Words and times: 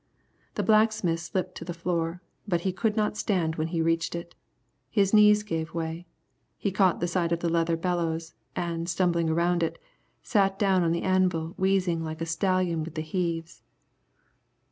The 0.55 0.63
blacksmith 0.63 1.19
slipped 1.19 1.53
to 1.59 1.63
the 1.63 1.75
floor, 1.75 2.23
but 2.47 2.61
he 2.61 2.73
could 2.73 2.97
not 2.97 3.17
stand 3.17 3.57
when 3.57 3.67
he 3.67 3.83
reached 3.83 4.15
it. 4.15 4.33
His 4.89 5.13
knees 5.13 5.43
gave 5.43 5.75
way. 5.75 6.07
He 6.57 6.71
caught 6.71 7.01
the 7.01 7.07
side 7.07 7.31
of 7.31 7.41
the 7.41 7.49
leather 7.49 7.77
bellows, 7.77 8.33
and 8.55 8.89
stumbling 8.89 9.29
around 9.29 9.61
it, 9.61 9.77
sat 10.23 10.57
down 10.57 10.81
on 10.81 10.91
the 10.91 11.03
anvil 11.03 11.53
wheezing 11.55 12.03
like 12.03 12.19
a 12.19 12.25
stallion 12.25 12.83
with 12.83 12.95
the 12.95 13.03
heaves. 13.03 13.61